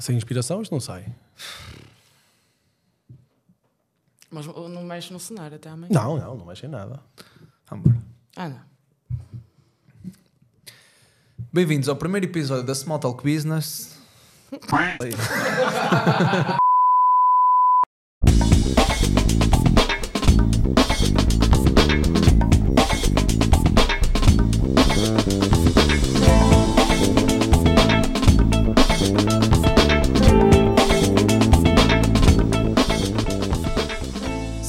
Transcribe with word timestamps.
sem 0.00 0.16
inspiração 0.16 0.62
isto 0.62 0.72
não 0.72 0.80
sai. 0.80 1.04
Mas 4.30 4.46
não 4.46 4.82
mexe 4.84 5.12
no 5.12 5.20
cenário 5.20 5.56
até 5.56 5.68
amanhã. 5.68 5.92
Não, 5.92 6.18
não, 6.18 6.36
não 6.36 6.46
mexe 6.46 6.66
em 6.66 6.68
nada. 6.68 7.00
Vamos 7.68 7.86
embora. 7.86 8.04
Ah, 8.36 8.48
não. 8.48 8.60
Bem-vindos 11.52 11.88
ao 11.88 11.96
primeiro 11.96 12.26
episódio 12.26 12.64
da 12.64 12.74
Small 12.74 13.00
Talk 13.00 13.24
Business. 13.24 13.98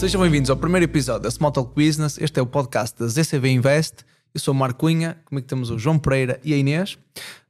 Sejam 0.01 0.19
bem-vindos 0.19 0.49
ao 0.49 0.57
primeiro 0.57 0.85
episódio 0.85 1.21
da 1.21 1.29
Small 1.29 1.51
Talk 1.51 1.75
Business. 1.75 2.17
Este 2.17 2.39
é 2.39 2.41
o 2.41 2.47
podcast 2.47 2.97
da 2.97 3.07
ZCV 3.07 3.51
Invest. 3.51 3.97
Eu 4.33 4.39
sou 4.39 4.51
o 4.51 4.57
Marco 4.57 4.79
Cunha, 4.79 5.21
comigo 5.25 5.45
temos 5.45 5.69
o 5.69 5.77
João 5.77 5.99
Pereira 5.99 6.39
e 6.43 6.55
a 6.55 6.57
Inês. 6.57 6.97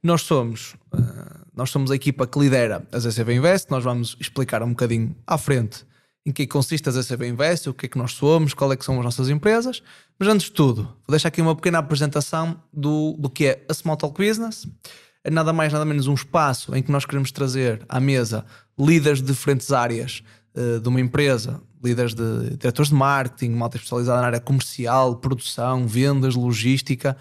Nós 0.02 0.20
somos, 0.20 0.74
uh, 0.92 1.46
nós 1.56 1.70
somos 1.70 1.90
a 1.90 1.94
equipa 1.94 2.26
que 2.26 2.38
lidera 2.38 2.86
a 2.92 2.98
ZCV 2.98 3.36
Invest. 3.36 3.70
Nós 3.70 3.82
vamos 3.82 4.18
explicar 4.20 4.62
um 4.62 4.68
bocadinho 4.68 5.16
à 5.26 5.38
frente 5.38 5.86
em 6.26 6.30
que 6.30 6.46
consiste 6.46 6.86
a 6.90 6.92
ZCV 6.92 7.26
Invest, 7.28 7.70
o 7.70 7.72
que 7.72 7.86
é 7.86 7.88
que 7.88 7.96
nós 7.96 8.12
somos, 8.12 8.52
qual 8.52 8.70
é 8.70 8.76
que 8.76 8.84
são 8.84 8.98
as 8.98 9.04
nossas 9.06 9.30
empresas. 9.30 9.82
Mas 10.18 10.28
antes 10.28 10.48
de 10.48 10.52
tudo, 10.52 10.82
vou 10.82 11.08
deixar 11.08 11.28
aqui 11.28 11.40
uma 11.40 11.56
pequena 11.56 11.78
apresentação 11.78 12.62
do, 12.70 13.16
do 13.18 13.30
que 13.30 13.46
é 13.46 13.64
a 13.66 13.72
Small 13.72 13.96
Talk 13.96 14.22
Business. 14.22 14.68
É 15.24 15.30
nada 15.30 15.54
mais, 15.54 15.72
nada 15.72 15.86
menos 15.86 16.06
um 16.06 16.14
espaço 16.14 16.76
em 16.76 16.82
que 16.82 16.92
nós 16.92 17.06
queremos 17.06 17.32
trazer 17.32 17.82
à 17.88 17.98
mesa 17.98 18.44
líderes 18.78 19.22
de 19.22 19.28
diferentes 19.28 19.72
áreas 19.72 20.22
uh, 20.56 20.80
de 20.80 20.88
uma 20.88 21.00
empresa, 21.00 21.60
líderes 21.82 22.14
de 22.14 22.56
diretores 22.56 22.90
de 22.90 22.94
marketing, 22.94 23.50
malta 23.50 23.76
especializada 23.76 24.20
na 24.20 24.26
área 24.26 24.40
comercial, 24.40 25.16
produção, 25.16 25.86
vendas, 25.86 26.34
logística 26.34 27.16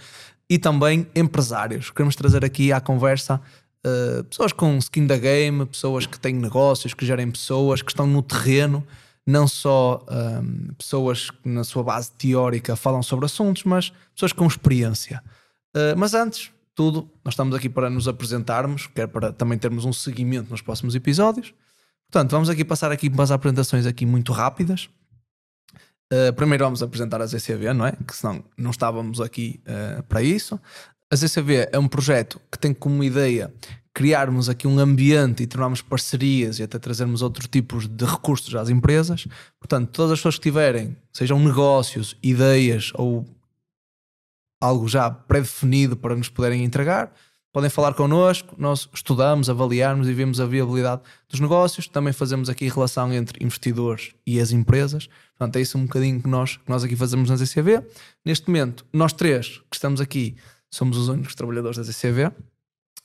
e 0.49 0.57
também 0.57 1.07
empresários. 1.15 1.89
Queremos 1.89 2.15
trazer 2.15 2.43
aqui 2.45 2.71
à 2.71 2.79
conversa 2.79 3.41
uh, 3.85 4.23
pessoas 4.25 4.53
com 4.53 4.77
skin 4.77 5.07
da 5.07 5.17
game, 5.17 5.65
pessoas 5.65 6.05
que 6.05 6.19
têm 6.19 6.33
negócios, 6.33 6.93
que 6.93 7.05
gerem 7.05 7.31
pessoas, 7.31 7.81
que 7.81 7.91
estão 7.91 8.05
no 8.05 8.21
terreno, 8.21 8.85
não 9.25 9.47
só 9.47 10.03
um, 10.09 10.15
ehm, 10.15 10.73
pessoas 10.77 11.29
que 11.29 11.47
na 11.47 11.63
sua 11.63 11.83
base 11.83 12.11
teórica 12.11 12.75
falam 12.75 13.03
sobre 13.03 13.25
assuntos, 13.25 13.63
mas 13.63 13.91
pessoas 14.13 14.33
com 14.33 14.45
experiência. 14.47 15.23
Uh, 15.75 15.95
mas 15.95 16.13
antes, 16.13 16.51
tudo, 16.75 17.09
nós 17.23 17.33
estamos 17.33 17.55
aqui 17.55 17.69
para 17.69 17.89
nos 17.89 18.07
apresentarmos, 18.07 18.87
quer 18.87 19.07
para 19.07 19.31
também 19.31 19.57
termos 19.57 19.85
um 19.85 19.93
seguimento 19.93 20.49
nos 20.49 20.61
próximos 20.61 20.95
episódios. 20.95 21.53
Portanto, 22.11 22.31
vamos 22.31 22.49
aqui 22.49 22.65
passar 22.65 22.91
aqui 22.91 23.07
umas 23.07 23.31
apresentações 23.31 23.85
aqui 23.85 24.05
muito 24.05 24.33
rápidas. 24.33 24.89
Uh, 26.11 26.33
primeiro 26.35 26.65
vamos 26.65 26.83
apresentar 26.83 27.21
a 27.21 27.25
ZCV, 27.25 27.73
não 27.73 27.85
é? 27.85 27.93
Que 28.05 28.13
senão 28.13 28.43
não 28.57 28.71
estávamos 28.71 29.21
aqui 29.21 29.61
uh, 29.65 30.03
para 30.03 30.21
isso. 30.21 30.59
A 31.09 31.15
ZCV 31.15 31.69
é 31.71 31.79
um 31.79 31.87
projeto 31.87 32.41
que 32.51 32.59
tem 32.59 32.73
como 32.73 33.01
ideia 33.01 33.53
criarmos 33.93 34.49
aqui 34.49 34.67
um 34.67 34.77
ambiente 34.77 35.43
e 35.43 35.47
tornarmos 35.47 35.81
parcerias 35.81 36.59
e 36.59 36.63
até 36.63 36.77
trazermos 36.77 37.21
outros 37.21 37.47
tipos 37.47 37.87
de 37.87 38.03
recursos 38.03 38.53
às 38.55 38.67
empresas. 38.67 39.25
Portanto, 39.57 39.89
todas 39.91 40.11
as 40.11 40.19
pessoas 40.19 40.35
que 40.35 40.41
tiverem, 40.41 40.97
sejam 41.13 41.39
negócios, 41.39 42.17
ideias 42.21 42.91
ou 42.95 43.25
algo 44.59 44.85
já 44.85 45.09
pré-definido 45.09 45.95
para 45.95 46.15
nos 46.15 46.27
poderem 46.27 46.65
entregar, 46.65 47.13
podem 47.51 47.69
falar 47.69 47.93
connosco, 47.93 48.55
nós 48.57 48.87
estudamos, 48.93 49.49
avaliamos 49.49 50.07
e 50.07 50.13
vemos 50.13 50.39
a 50.39 50.45
viabilidade 50.45 51.01
dos 51.27 51.39
negócios, 51.39 51.87
também 51.87 52.13
fazemos 52.13 52.49
aqui 52.49 52.67
relação 52.69 53.11
entre 53.13 53.43
investidores 53.43 54.13
e 54.25 54.39
as 54.39 54.51
empresas, 54.51 55.07
portanto 55.37 55.57
é 55.57 55.61
isso 55.61 55.77
um 55.77 55.83
bocadinho 55.83 56.21
que 56.21 56.29
nós, 56.29 56.57
que 56.57 56.69
nós 56.69 56.83
aqui 56.83 56.95
fazemos 56.95 57.29
na 57.29 57.35
ZCV. 57.35 57.83
Neste 58.25 58.47
momento, 58.47 58.85
nós 58.93 59.11
três 59.11 59.57
que 59.69 59.75
estamos 59.75 59.99
aqui 59.99 60.35
somos 60.69 60.97
os 60.97 61.09
únicos 61.09 61.35
trabalhadores 61.35 61.77
da 61.77 61.83
ZCV, 61.83 62.31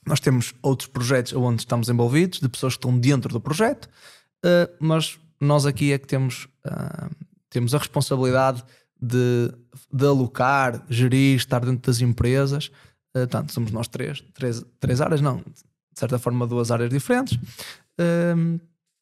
nós 0.05 0.21
temos 0.21 0.53
outros 0.61 0.87
projetos 0.87 1.33
onde 1.33 1.61
estamos 1.61 1.89
envolvidos, 1.89 2.39
de 2.39 2.47
pessoas 2.47 2.73
que 2.73 2.77
estão 2.77 2.97
dentro 2.97 3.33
do 3.33 3.41
projeto, 3.41 3.85
uh, 4.45 4.73
mas 4.79 5.19
nós 5.39 5.65
aqui 5.65 5.91
é 5.91 5.97
que 5.97 6.07
temos, 6.07 6.47
uh, 6.65 7.13
temos 7.49 7.75
a 7.75 7.77
responsabilidade 7.77 8.63
de, 8.99 9.51
de 9.91 10.05
alocar, 10.05 10.83
gerir, 10.89 11.35
estar 11.35 11.59
dentro 11.59 11.91
das 11.91 11.99
empresas, 11.99 12.71
Uh, 13.15 13.19
portanto, 13.19 13.53
somos 13.53 13.71
nós 13.71 13.87
três, 13.87 14.23
três, 14.33 14.63
três 14.79 15.01
áreas, 15.01 15.21
não, 15.21 15.37
de 15.37 15.99
certa 15.99 16.19
forma, 16.19 16.45
duas 16.45 16.71
áreas 16.71 16.89
diferentes. 16.89 17.37
Uh, 17.99 18.59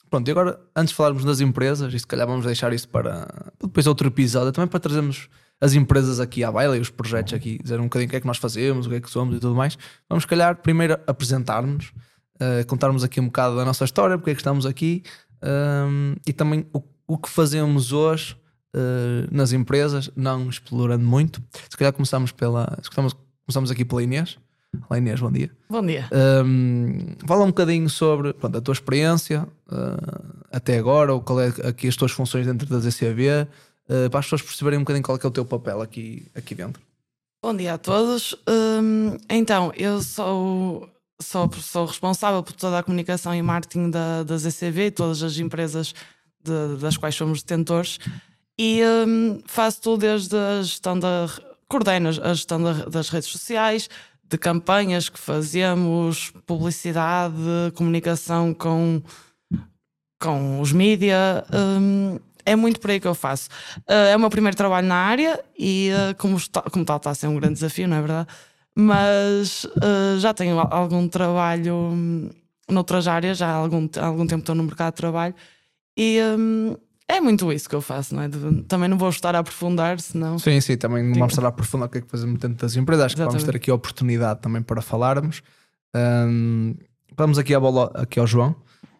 pronto, 0.10 0.28
e 0.28 0.32
agora, 0.32 0.60
antes 0.76 0.92
de 0.92 0.96
falarmos 0.96 1.26
das 1.26 1.40
empresas, 1.40 1.94
e 1.94 2.00
se 2.00 2.08
calhar 2.08 2.26
vamos 2.28 2.46
deixar 2.46 2.72
isso 2.74 2.88
para 2.88 3.52
depois 3.62 3.88
outro 3.88 4.08
episódio, 4.08 4.52
também 4.52 4.68
para 4.68 4.80
trazermos 4.80 5.28
as 5.60 5.74
empresas 5.74 6.20
aqui 6.20 6.44
à 6.44 6.52
baila 6.52 6.78
e 6.78 6.80
os 6.82 6.90
projetos 6.90 7.34
aqui, 7.34 7.60
dizer 7.62 7.80
um 7.80 7.84
bocadinho 7.84 8.08
o 8.08 8.12
que 8.12 8.18
é 8.18 8.22
que 8.22 8.28
nós 8.28 8.38
fazemos, 8.38 8.86
o 8.86 8.90
que 8.90 8.96
é 8.96 9.02
que 9.02 9.10
somos 9.10 9.38
e 9.38 9.40
tudo 9.40 9.56
mais. 9.56 9.78
Vamos, 10.10 10.24
se 10.24 10.28
calhar, 10.28 10.56
primeiro 10.58 11.00
apresentar-nos, 11.08 11.88
uh, 12.36 12.66
contarmos 12.68 13.04
aqui 13.04 13.20
um 13.20 13.26
bocado 13.26 13.56
da 13.56 13.66
nossa 13.66 13.86
história, 13.86 14.18
porque 14.18 14.32
é 14.32 14.34
que 14.34 14.42
estamos 14.42 14.66
aqui 14.66 15.04
e 16.26 16.34
também 16.34 16.66
o, 16.74 16.82
o 17.08 17.18
que 17.18 17.30
fazemos 17.30 17.92
hoje. 17.92 18.36
Uh, 18.76 19.24
nas 19.32 19.54
empresas, 19.54 20.12
não 20.18 20.50
explorando 20.50 21.06
muito. 21.06 21.42
Se 21.70 21.78
calhar 21.78 21.94
começamos 21.94 22.34
pela. 22.34 22.78
Se 22.84 22.90
Começamos 23.46 23.70
aqui 23.70 23.86
pela 23.86 24.02
Inês. 24.02 24.40
Olá 24.90 24.98
Inês, 24.98 25.20
bom 25.20 25.32
dia. 25.32 25.52
Bom 25.70 25.86
dia. 25.86 26.10
Um, 26.44 27.16
fala 27.28 27.44
um 27.44 27.50
bocadinho 27.50 27.88
sobre 27.88 28.34
pronto, 28.34 28.58
a 28.58 28.62
tua 28.62 28.74
experiência 28.74 29.48
uh, 29.68 30.46
até 30.52 30.80
agora, 30.80 31.14
ou 31.14 31.22
qual 31.22 31.40
é 31.40 31.50
aqui 31.64 31.88
as 31.88 31.96
tuas 31.96 32.12
funções 32.12 32.48
dentro 32.48 32.66
da 32.66 32.80
ZCAB, 32.80 33.22
uh, 33.22 34.10
para 34.10 34.20
as 34.20 34.26
pessoas 34.26 34.42
perceberem 34.42 34.80
um 34.80 34.82
bocadinho 34.82 35.04
qual 35.04 35.16
é, 35.16 35.22
é 35.24 35.28
o 35.28 35.32
teu 35.32 35.46
papel 35.46 35.80
aqui, 35.80 36.26
aqui 36.34 36.56
dentro. 36.56 36.82
Bom 37.40 37.56
dia 37.56 37.76
a 37.76 37.78
todos. 37.78 38.36
Um, 38.50 39.16
então, 39.30 39.72
eu 39.76 40.02
sou, 40.02 40.90
sou, 41.22 41.48
sou 41.54 41.86
responsável 41.86 42.42
por 42.42 42.54
toda 42.54 42.80
a 42.80 42.84
comunicação 42.84 43.34
e 43.36 43.44
marketing 43.44 43.92
da, 43.92 44.24
da 44.24 44.38
ZCV, 44.40 44.90
todas 44.90 45.22
as 45.22 45.38
empresas 45.38 45.94
de, 46.44 46.78
das 46.82 46.98
quais 46.98 47.14
somos 47.14 47.44
detentores, 47.44 48.00
e 48.58 48.82
um, 49.08 49.40
faço 49.46 49.82
tudo 49.82 50.00
desde 50.00 50.36
a 50.36 50.64
gestão 50.64 50.98
da 50.98 51.30
coordena 51.68 52.10
a 52.10 52.34
gestão 52.34 52.62
das 52.90 53.10
redes 53.10 53.30
sociais, 53.30 53.90
de 54.28 54.38
campanhas 54.38 55.10
que 55.10 55.20
fazemos, 55.20 56.32
publicidade, 56.46 57.36
comunicação 57.76 58.54
com, 58.54 59.02
com 60.20 60.60
os 60.60 60.72
mídia. 60.72 61.46
Um, 61.54 62.20
é 62.46 62.56
muito 62.56 62.80
por 62.80 62.92
aí 62.92 63.00
que 63.00 63.08
eu 63.08 63.16
faço. 63.16 63.50
Uh, 63.90 64.12
é 64.12 64.16
o 64.16 64.20
meu 64.20 64.30
primeiro 64.30 64.56
trabalho 64.56 64.88
na 64.88 64.96
área 64.96 65.44
e, 65.58 65.90
uh, 65.92 66.16
como, 66.16 66.38
está, 66.38 66.62
como 66.62 66.86
tal, 66.86 66.98
está 66.98 67.12
a 67.12 67.16
ser 67.16 67.28
um 67.28 67.36
grande 67.36 67.56
desafio, 67.56 67.88
não 67.88 67.98
é 67.98 68.00
verdade? 68.00 68.30
Mas 68.76 69.66
uh, 69.66 70.20
já 70.20 70.34
tenho 70.34 70.60
algum 70.60 71.08
trabalho 71.08 71.76
um, 71.76 72.30
noutras 72.70 73.08
áreas, 73.08 73.38
já 73.38 73.48
há 73.48 73.54
algum, 73.54 73.88
algum 74.00 74.28
tempo 74.28 74.42
estou 74.42 74.56
no 74.56 74.64
mercado 74.64 74.94
de 74.94 74.98
trabalho 74.98 75.36
e, 75.98 76.20
um, 76.38 76.76
é 77.08 77.22
muito 77.22 77.52
isso 77.54 77.70
que 77.70 77.76
eu 77.76 77.82
faço, 77.82 78.16
não 78.16 78.24
é? 78.24 78.30
Também 78.68 78.90
não 78.90 78.98
vou 78.98 79.10
estar 79.10 79.36
a 79.36 79.40
aprofundar, 79.40 80.00
senão. 80.00 80.40
Sim, 80.40 80.60
sim, 80.60 80.76
também 80.76 81.04
não 81.04 81.14
vamos 81.14 81.34
estar 81.34 81.46
a 81.46 81.50
aprofundar 81.50 81.88
o 81.88 81.92
que 81.92 82.00
é 82.00 82.02
que 82.02 82.10
fazemos 82.10 82.40
dentro 82.40 82.58
das 82.58 82.76
empresas. 82.76 83.06
Acho 83.06 83.16
que 83.16 83.24
vamos 83.24 83.44
ter 83.44 83.56
aqui 83.56 83.70
a 83.70 83.76
oportunidade 83.76 84.42
também 84.42 84.62
para 84.62 84.82
falarmos. 84.82 85.44
Um, 85.96 86.76
vamos 87.16 87.38
aqui, 87.38 87.54
à 87.54 87.60
bola, 87.60 87.92
aqui 87.94 88.20
ao 88.20 88.26
João. 88.26 88.56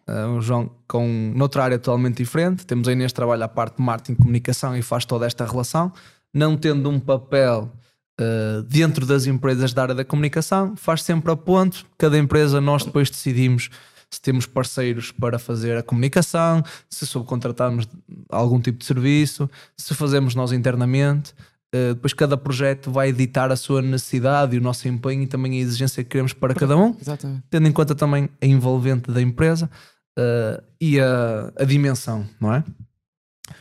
Uh, 0.08 0.36
o 0.36 0.40
João 0.40 0.70
com 0.86 1.32
noutra 1.34 1.64
área 1.64 1.78
totalmente 1.80 2.18
diferente. 2.18 2.64
Temos 2.64 2.86
aí 2.86 2.94
neste 2.94 3.16
trabalho 3.16 3.42
a 3.42 3.48
parte 3.48 3.78
de 3.78 3.82
marketing 3.82 4.12
e 4.12 4.16
comunicação 4.16 4.76
e 4.76 4.82
faz 4.82 5.04
toda 5.04 5.26
esta 5.26 5.44
relação. 5.44 5.92
Não 6.32 6.56
tendo 6.56 6.88
um 6.88 7.00
papel 7.00 7.72
uh, 8.20 8.62
dentro 8.62 9.04
das 9.04 9.26
empresas 9.26 9.72
da 9.72 9.82
área 9.82 9.94
da 9.96 10.04
comunicação, 10.04 10.76
faz 10.76 11.02
sempre 11.02 11.32
a 11.32 11.36
ponto. 11.36 11.84
Cada 11.98 12.16
empresa 12.16 12.60
nós 12.60 12.84
depois 12.84 13.10
decidimos 13.10 13.68
se 14.10 14.20
temos 14.20 14.46
parceiros 14.46 15.10
para 15.10 15.38
fazer 15.38 15.76
a 15.76 15.82
comunicação, 15.82 16.62
se 16.88 17.06
subcontratamos 17.06 17.88
algum 18.28 18.60
tipo 18.60 18.78
de 18.78 18.84
serviço, 18.84 19.50
se 19.76 19.94
fazemos 19.94 20.34
nós 20.34 20.52
internamente. 20.52 21.32
Uh, 21.74 21.94
depois 21.94 22.12
cada 22.12 22.36
projeto 22.36 22.90
vai 22.92 23.08
editar 23.08 23.50
a 23.50 23.56
sua 23.56 23.82
necessidade 23.82 24.54
e 24.54 24.58
o 24.58 24.62
nosso 24.62 24.86
empenho 24.86 25.22
e 25.22 25.26
também 25.26 25.58
a 25.58 25.62
exigência 25.62 26.04
que 26.04 26.10
queremos 26.10 26.32
para 26.32 26.54
cada 26.54 26.76
um, 26.76 26.96
Exatamente. 27.00 27.42
tendo 27.50 27.66
em 27.66 27.72
conta 27.72 27.94
também 27.94 28.28
a 28.40 28.46
envolvente 28.46 29.10
da 29.10 29.20
empresa 29.20 29.68
uh, 30.16 30.62
e 30.80 31.00
a, 31.00 31.52
a, 31.58 31.64
dimensão, 31.64 32.26
não 32.40 32.54
é? 32.54 32.62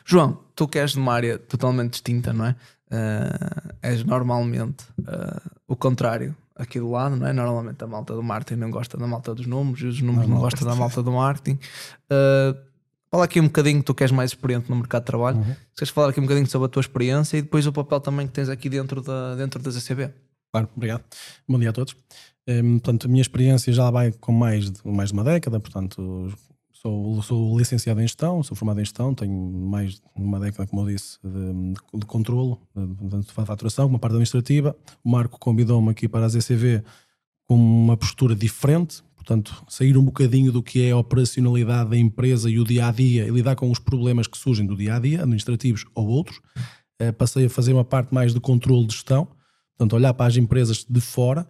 João, 0.06 0.39
tu 0.56 0.68
que 0.68 0.77
és 0.77 0.91
de 0.91 1.00
uma 1.00 1.13
área 1.13 1.39
totalmente 1.39 1.94
distinta, 1.94 2.31
não 2.31 2.45
é? 2.45 2.56
Uh, 2.91 3.75
és 3.81 4.03
normalmente 4.03 4.86
o 5.68 5.75
contrário 5.75 6.36
aqui 6.55 6.79
do 6.79 6.89
lado, 6.89 7.15
não 7.15 7.27
é? 7.27 7.33
Normalmente 7.33 7.83
a 7.83 7.87
malta 7.87 8.13
do 8.13 8.23
marketing 8.23 8.59
não 8.59 8.71
gosta 8.71 8.97
da 8.97 9.05
malta 9.05 9.35
dos 9.35 9.45
números 9.45 9.81
e 9.81 9.85
os 9.85 10.01
números 10.01 10.27
não, 10.27 10.35
não 10.35 10.41
gostam 10.41 10.67
da 10.67 10.75
malta 10.75 11.03
do 11.03 11.11
marketing. 11.11 11.59
Uh, 12.05 12.57
fala 13.11 13.25
aqui 13.25 13.39
um 13.39 13.45
bocadinho, 13.45 13.83
tu 13.83 13.93
que 13.93 14.03
és 14.03 14.11
mais 14.11 14.31
experiente 14.31 14.69
no 14.69 14.75
mercado 14.75 15.01
de 15.01 15.07
trabalho, 15.07 15.37
uhum. 15.37 15.55
queres 15.75 15.89
falar 15.89 16.09
aqui 16.09 16.19
um 16.19 16.23
bocadinho 16.23 16.47
sobre 16.47 16.67
a 16.67 16.69
tua 16.69 16.81
experiência 16.81 17.37
e 17.37 17.41
depois 17.41 17.67
o 17.67 17.73
papel 17.73 17.99
também 17.99 18.25
que 18.27 18.33
tens 18.33 18.49
aqui 18.49 18.69
dentro 18.69 19.01
da, 19.01 19.35
dentro 19.35 19.61
da 19.61 19.69
ZCB? 19.69 20.11
Claro, 20.51 20.69
obrigado. 20.75 21.03
Bom 21.47 21.59
dia 21.59 21.69
a 21.69 21.73
todos. 21.73 21.95
Um, 22.47 22.79
portanto, 22.79 23.05
a 23.05 23.07
minha 23.09 23.21
experiência 23.21 23.73
já 23.73 23.89
vai 23.89 24.11
com 24.11 24.31
mais 24.31 24.71
de, 24.71 24.79
mais 24.87 25.09
de 25.09 25.13
uma 25.13 25.23
década, 25.23 25.59
portanto, 25.59 26.33
sou, 26.85 27.21
sou 27.23 27.57
licenciado 27.57 27.99
em 27.99 28.03
gestão, 28.03 28.43
sou 28.43 28.55
formado 28.55 28.79
em 28.79 28.85
gestão, 28.85 29.13
tenho 29.15 29.33
mais 29.33 29.95
de 29.95 30.01
uma 30.15 30.39
década, 30.39 30.67
como 30.67 30.83
eu 30.83 30.93
disse, 30.93 31.17
de, 31.23 31.73
de, 31.73 31.99
de 31.99 32.05
controlo, 32.05 32.61
de, 32.75 33.21
de 33.21 33.31
faturação, 33.31 33.87
uma 33.87 33.97
parte 33.97 34.13
administrativa. 34.13 34.75
O 35.03 35.09
Marco 35.09 35.39
convidou-me 35.39 35.89
aqui 35.89 36.07
para 36.07 36.25
a 36.25 36.29
ZCV 36.29 36.83
com 37.47 37.55
uma 37.55 37.97
postura 37.97 38.35
diferente, 38.35 39.03
portanto, 39.15 39.65
sair 39.67 39.97
um 39.97 40.03
bocadinho 40.03 40.51
do 40.51 40.61
que 40.61 40.83
é 40.83 40.91
a 40.91 40.97
operacionalidade 40.97 41.89
da 41.89 41.97
empresa 41.97 42.49
e 42.49 42.59
o 42.59 42.63
dia 42.63 42.88
a 42.88 42.91
dia 42.91 43.25
e 43.25 43.31
lidar 43.31 43.55
com 43.55 43.71
os 43.71 43.79
problemas 43.79 44.27
que 44.27 44.38
surgem 44.38 44.65
do 44.65 44.75
dia 44.75 44.95
a 44.95 44.99
dia, 44.99 45.21
administrativos 45.21 45.85
ou 45.95 46.07
outros. 46.07 46.39
Uh, 47.01 47.11
passei 47.13 47.45
a 47.45 47.49
fazer 47.49 47.73
uma 47.73 47.83
parte 47.83 48.13
mais 48.13 48.31
de 48.31 48.39
controle 48.39 48.85
de 48.85 48.93
gestão, 48.93 49.27
portanto, 49.75 49.95
olhar 49.95 50.13
para 50.13 50.27
as 50.27 50.38
empresas 50.38 50.85
de 50.88 51.01
fora, 51.01 51.47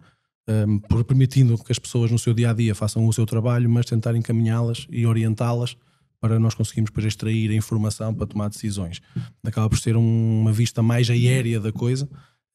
um, 0.48 0.78
permitindo 1.04 1.58
que 1.58 1.72
as 1.72 1.78
pessoas 1.78 2.10
no 2.10 2.18
seu 2.18 2.32
dia 2.32 2.50
a 2.50 2.52
dia 2.52 2.74
façam 2.74 3.06
o 3.06 3.12
seu 3.12 3.26
trabalho, 3.26 3.68
mas 3.68 3.86
tentar 3.86 4.14
encaminhá-las 4.14 4.86
e 4.90 5.06
orientá-las 5.06 5.76
para 6.20 6.38
nós 6.38 6.54
conseguirmos 6.54 6.90
depois 6.90 7.06
extrair 7.06 7.50
a 7.50 7.54
informação 7.54 8.14
para 8.14 8.26
tomar 8.26 8.48
decisões. 8.48 9.00
Acaba 9.44 9.68
por 9.68 9.78
ser 9.78 9.96
um, 9.96 10.40
uma 10.40 10.52
vista 10.52 10.82
mais 10.82 11.10
aérea 11.10 11.60
da 11.60 11.72
coisa 11.72 12.08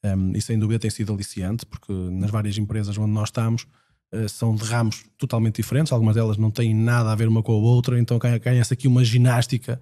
um, 0.03 0.31
e 0.35 0.41
sem 0.41 0.57
dúvida 0.57 0.79
tem 0.79 0.89
sido 0.89 1.13
aliciante, 1.13 1.65
porque 1.65 1.93
nas 1.93 2.31
várias 2.31 2.57
empresas 2.57 2.97
onde 2.97 3.11
nós 3.11 3.29
estamos 3.29 3.67
uh, 4.13 4.27
são 4.27 4.55
de 4.55 4.63
ramos 4.63 5.03
totalmente 5.17 5.57
diferentes, 5.57 5.91
algumas 5.91 6.15
delas 6.15 6.37
não 6.37 6.49
têm 6.49 6.73
nada 6.73 7.11
a 7.11 7.15
ver 7.15 7.27
uma 7.27 7.43
com 7.43 7.51
a 7.51 7.55
outra, 7.55 7.99
então 7.99 8.17
ganha-se 8.17 8.73
aqui 8.73 8.87
uma 8.87 9.03
ginástica, 9.03 9.79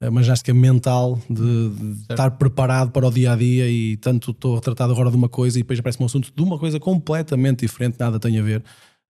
uma 0.00 0.22
ginástica 0.22 0.54
mental 0.54 1.20
de, 1.28 1.68
de 1.70 2.02
estar 2.02 2.30
preparado 2.32 2.90
para 2.90 3.06
o 3.06 3.10
dia 3.10 3.32
a 3.32 3.36
dia 3.36 3.68
e 3.68 3.96
tanto 3.96 4.30
estou 4.30 4.58
a 4.58 4.60
tratar 4.60 4.84
agora 4.84 5.10
de 5.10 5.16
uma 5.16 5.28
coisa 5.28 5.58
e 5.58 5.62
depois 5.62 5.78
aparece 5.80 6.00
um 6.00 6.06
assunto 6.06 6.32
de 6.34 6.42
uma 6.42 6.58
coisa 6.58 6.78
completamente 6.78 7.60
diferente, 7.60 7.96
nada 7.98 8.20
tem 8.20 8.38
a 8.38 8.42
ver. 8.42 8.62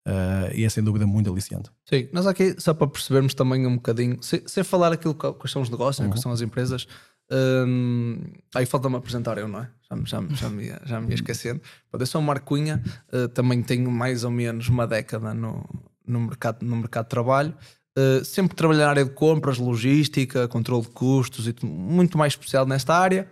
Uh, 0.08 0.48
e 0.56 0.64
é 0.64 0.70
sem 0.70 0.82
dúvida 0.82 1.06
muito 1.06 1.30
aliciante. 1.30 1.70
Sim, 1.84 2.08
nós 2.14 2.26
aqui, 2.26 2.56
só 2.58 2.74
para 2.74 2.88
percebermos 2.88 3.34
também 3.34 3.68
um 3.68 3.76
bocadinho, 3.76 4.18
sem, 4.22 4.42
sem 4.46 4.64
falar 4.64 4.94
aquilo 4.94 5.14
que, 5.14 5.48
são 5.50 5.62
os 5.62 5.70
negócios, 5.70 6.00
né, 6.00 6.06
uhum. 6.06 6.12
quais 6.12 6.22
são 6.22 6.32
as 6.32 6.40
empresas, 6.40 6.88
um, 7.30 8.22
aí 8.56 8.66
falta-me 8.66 8.96
apresentar 8.96 9.38
eu, 9.38 9.50
não 9.50 9.60
é? 9.60 9.70
Já, 9.90 9.98
já, 10.06 10.36
já, 10.36 10.50
me, 10.50 10.64
ia, 10.64 10.82
já 10.86 11.02
me 11.02 11.10
ia 11.10 11.16
esquecendo. 11.16 11.62
Eu 11.92 12.06
sou 12.06 12.22
o 12.22 12.24
Marco 12.24 12.46
Cunha, 12.46 12.82
uh, 13.12 13.28
também 13.28 13.62
tenho 13.62 13.92
mais 13.92 14.24
ou 14.24 14.32
menos 14.32 14.70
uma 14.70 14.88
década 14.88 15.34
no, 15.34 15.68
no, 16.08 16.22
mercado, 16.22 16.66
no 16.66 16.78
mercado 16.78 17.06
de 17.06 17.10
trabalho. 17.10 17.54
Uh, 17.98 18.24
sempre 18.24 18.56
trabalhei 18.56 18.84
na 18.84 18.90
área 18.92 19.04
de 19.04 19.10
compras, 19.10 19.58
logística, 19.58 20.48
controle 20.48 20.84
de 20.84 20.90
custos 20.90 21.48
e 21.48 21.56
muito 21.66 22.16
mais 22.16 22.34
especial 22.34 22.64
nesta 22.64 22.96
área. 22.96 23.28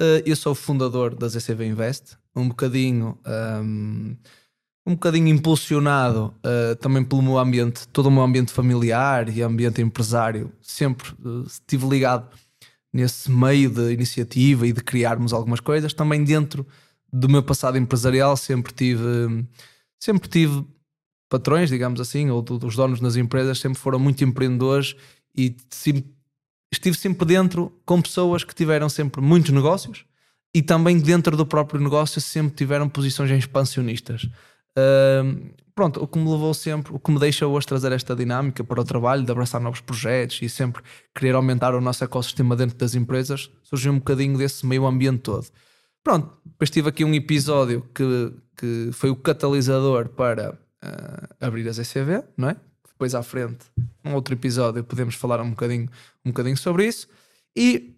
Uh, 0.00 0.18
eu 0.26 0.34
sou 0.34 0.52
fundador 0.52 1.14
da 1.14 1.28
ZCV 1.28 1.66
Invest, 1.66 2.16
um 2.34 2.48
bocadinho. 2.48 3.16
Um, 3.24 4.16
um 4.84 4.94
bocadinho 4.94 5.28
impulsionado 5.28 6.34
uh, 6.38 6.74
também 6.76 7.04
pelo 7.04 7.22
meu 7.22 7.38
ambiente, 7.38 7.86
todo 7.88 8.06
o 8.06 8.10
meu 8.10 8.22
ambiente 8.22 8.50
familiar 8.50 9.28
e 9.28 9.42
ambiente 9.42 9.80
empresário, 9.80 10.50
sempre 10.60 11.12
estive 11.46 11.86
ligado 11.86 12.26
nesse 12.92 13.30
meio 13.30 13.70
de 13.70 13.92
iniciativa 13.92 14.66
e 14.66 14.72
de 14.72 14.82
criarmos 14.82 15.32
algumas 15.32 15.60
coisas. 15.60 15.94
Também 15.94 16.24
dentro 16.24 16.66
do 17.12 17.28
meu 17.28 17.42
passado 17.42 17.78
empresarial 17.78 18.36
sempre 18.36 18.72
tive, 18.72 19.46
sempre 19.98 20.28
tive 20.28 20.64
patrões, 21.30 21.70
digamos 21.70 22.00
assim, 22.00 22.28
ou 22.28 22.42
do, 22.42 22.58
dos 22.58 22.76
donos 22.76 23.00
das 23.00 23.16
empresas, 23.16 23.58
sempre 23.60 23.78
foram 23.78 23.98
muito 23.98 24.22
empreendedores 24.22 24.96
e 25.34 25.56
sim, 25.70 26.04
estive 26.70 26.98
sempre 26.98 27.24
dentro 27.24 27.72
com 27.86 28.02
pessoas 28.02 28.44
que 28.44 28.54
tiveram 28.54 28.88
sempre 28.88 29.22
muitos 29.22 29.52
negócios 29.52 30.04
e 30.52 30.60
também 30.60 30.98
dentro 30.98 31.36
do 31.36 31.46
próprio 31.46 31.80
negócio 31.80 32.20
sempre 32.20 32.56
tiveram 32.56 32.88
posições 32.88 33.30
expansionistas. 33.30 34.24
Uh, 34.76 35.54
pronto, 35.72 36.02
o 36.02 36.08
que 36.08 36.18
me 36.18 36.28
levou 36.28 36.52
sempre, 36.52 36.92
o 36.92 36.98
que 36.98 37.12
me 37.12 37.20
deixa 37.20 37.46
hoje 37.46 37.66
trazer 37.66 37.92
esta 37.92 38.14
dinâmica 38.16 38.64
para 38.64 38.80
o 38.80 38.84
trabalho, 38.84 39.22
de 39.24 39.30
abraçar 39.30 39.60
novos 39.60 39.80
projetos 39.80 40.42
e 40.42 40.48
sempre 40.48 40.82
querer 41.14 41.36
aumentar 41.36 41.76
o 41.76 41.80
nosso 41.80 42.02
ecossistema 42.02 42.56
dentro 42.56 42.76
das 42.76 42.96
empresas, 42.96 43.48
surgiu 43.62 43.92
um 43.92 43.98
bocadinho 43.98 44.36
desse 44.36 44.66
meio 44.66 44.84
ambiente 44.84 45.20
todo. 45.20 45.46
Pronto, 46.02 46.32
depois 46.44 46.70
tive 46.70 46.88
aqui 46.88 47.04
um 47.04 47.14
episódio 47.14 47.86
que, 47.94 48.32
que 48.56 48.90
foi 48.92 49.10
o 49.10 49.16
catalisador 49.16 50.08
para 50.08 50.58
uh, 50.84 51.34
abrir 51.40 51.68
as 51.68 51.78
ECV, 51.78 52.22
não 52.36 52.50
é? 52.50 52.56
Depois 52.88 53.14
à 53.14 53.22
frente, 53.22 53.66
um 54.04 54.14
outro 54.14 54.34
episódio, 54.34 54.84
podemos 54.84 55.14
falar 55.14 55.40
um 55.40 55.50
bocadinho, 55.50 55.88
um 56.24 56.30
bocadinho 56.30 56.56
sobre 56.56 56.86
isso. 56.86 57.08
E 57.56 57.96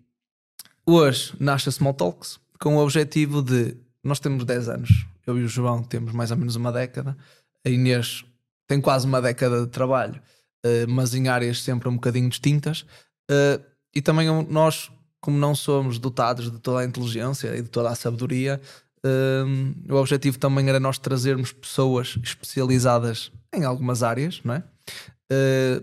hoje 0.87 1.34
nasce 1.40 1.69
a 1.69 1.73
Small 1.73 1.94
Talks 1.94 2.38
com 2.58 2.76
o 2.76 2.82
objetivo 2.82 3.43
de. 3.43 3.76
Nós 4.05 4.20
temos 4.20 4.44
10 4.44 4.69
anos, 4.69 5.06
eu 5.26 5.38
e 5.38 5.44
o 5.44 5.49
João 5.49 5.82
temos 5.82 6.12
mais 6.12 6.31
ou 6.31 6.37
menos 6.37 6.56
uma 6.56 6.73
década 6.73 7.17
a 7.64 7.70
Inês 7.70 8.25
tem 8.67 8.81
quase 8.81 9.06
uma 9.06 9.20
década 9.20 9.61
de 9.61 9.67
trabalho, 9.69 10.20
uh, 10.64 10.90
mas 10.90 11.14
em 11.14 11.29
áreas 11.29 11.62
sempre 11.62 11.88
um 11.88 11.94
bocadinho 11.94 12.29
distintas. 12.29 12.82
Uh, 13.31 13.62
e 13.94 14.00
também 14.00 14.29
nós, 14.49 14.90
como 15.20 15.37
não 15.37 15.55
somos 15.55 15.99
dotados 15.99 16.50
de 16.50 16.58
toda 16.58 16.81
a 16.81 16.84
inteligência 16.84 17.55
e 17.56 17.62
de 17.62 17.69
toda 17.69 17.90
a 17.90 17.94
sabedoria, 17.94 18.61
uh, 19.04 19.93
o 19.93 19.96
objetivo 19.96 20.38
também 20.38 20.69
era 20.69 20.81
nós 20.81 20.99
trazermos 20.99 21.52
pessoas 21.52 22.19
especializadas 22.22 23.31
em 23.54 23.64
algumas 23.64 24.02
áreas, 24.02 24.40
não 24.44 24.54
é? 24.54 24.64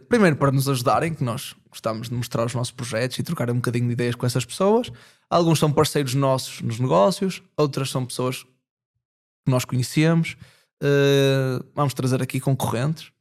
primeiro 0.08 0.36
para 0.36 0.52
nos 0.52 0.70
ajudarem, 0.70 1.12
que 1.12 1.24
nós 1.24 1.56
gostamos 1.72 2.10
de 2.10 2.14
mostrar 2.14 2.46
os 2.46 2.54
nossos 2.54 2.72
projetos 2.72 3.18
e 3.18 3.24
trocar 3.24 3.50
um 3.50 3.56
bocadinho 3.56 3.88
de 3.88 3.94
ideias 3.94 4.14
com 4.14 4.26
essas 4.26 4.46
pessoas. 4.46 4.92
Alguns 5.30 5.60
são 5.60 5.72
parceiros 5.72 6.14
nossos 6.14 6.62
nos 6.62 6.80
negócios, 6.80 7.42
outras 7.56 7.90
são 7.90 8.06
pessoas 8.06 8.44
que 8.44 9.52
nós 9.52 9.66
conhecemos. 9.66 10.36
Uh, 10.82 11.64
vamos 11.76 11.94
trazer 11.94 12.22
aqui 12.22 12.40
concorrentes 12.40 13.12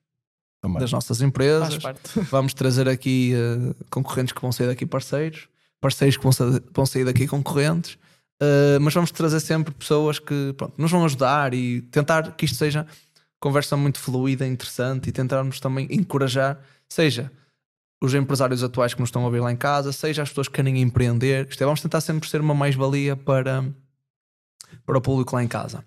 Também. 0.61 0.79
das 0.79 0.93
nossas 0.93 1.21
empresas. 1.21 1.79
Vamos 2.31 2.55
trazer 2.55 2.89
aqui 2.89 3.35
uh, 3.35 3.75
concorrentes 3.91 4.33
que 4.33 4.41
vão 4.41 4.53
sair 4.53 4.69
daqui 4.69 4.87
parceiros, 4.87 5.49
parceiros 5.81 6.17
que 6.17 6.23
vão, 6.23 6.31
sa 6.31 6.45
vão 6.73 6.87
sair 6.87 7.05
daqui 7.05 7.27
concorrentes. 7.27 7.99
Uh, 8.41 8.79
mas 8.81 8.95
vamos 8.95 9.11
trazer 9.11 9.41
sempre 9.41 9.75
pessoas 9.75 10.21
que 10.21 10.55
pronto, 10.57 10.75
nos 10.79 10.91
vão 10.91 11.05
ajudar 11.05 11.53
e 11.53 11.83
tentar 11.83 12.37
que 12.37 12.45
isto 12.45 12.57
seja 12.57 12.87
conversa 13.41 13.77
muito 13.77 13.99
fluida, 13.99 14.47
interessante 14.47 15.09
e 15.09 15.13
tentarmos 15.13 15.59
também 15.59 15.89
encorajar, 15.91 16.61
seja 16.89 17.31
os 18.01 18.15
empresários 18.15 18.63
atuais 18.63 18.95
que 18.95 19.01
nos 19.01 19.09
estão 19.09 19.23
a 19.23 19.27
ouvir 19.27 19.41
lá 19.41 19.51
em 19.51 19.57
casa, 19.57 19.93
seja 19.93 20.23
as 20.23 20.29
pessoas 20.29 20.49
que 20.49 20.55
querem 20.55 20.81
empreender. 20.81 21.49
Isto 21.49 21.63
é, 21.63 21.65
vamos 21.65 21.81
tentar 21.81 22.01
sempre 22.01 22.29
ser 22.29 22.41
uma 22.41 22.55
mais-valia 22.55 23.17
para, 23.17 23.65
para 24.87 24.99
o 24.99 25.01
público 25.01 25.35
lá 25.35 25.43
em 25.43 25.49
casa. 25.49 25.85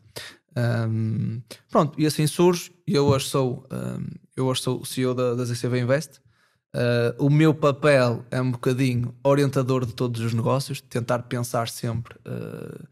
Um, 0.56 1.42
pronto, 1.70 2.00
e 2.00 2.06
assim 2.06 2.28
surge. 2.28 2.72
Eu 2.86 3.06
hoje 3.06 3.28
sou, 3.28 3.66
um, 3.72 4.06
eu 4.36 4.46
hoje 4.46 4.62
sou 4.62 4.82
o 4.82 4.86
CEO 4.86 5.14
da, 5.14 5.36
da 5.36 5.46
ZCV 5.46 5.80
Invest. 5.80 6.20
Uh, 6.74 7.26
o 7.26 7.30
meu 7.30 7.54
papel 7.54 8.26
é 8.32 8.42
um 8.42 8.52
bocadinho 8.52 9.14
orientador 9.24 9.86
de 9.86 9.94
todos 9.94 10.22
os 10.22 10.34
negócios, 10.34 10.80
tentar 10.80 11.24
pensar 11.24 11.68
sempre 11.68 12.16
uh, 12.26 12.84